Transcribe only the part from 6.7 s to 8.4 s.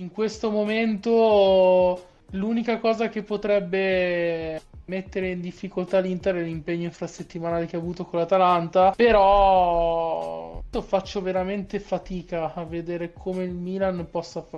infrasettimanale che ha avuto con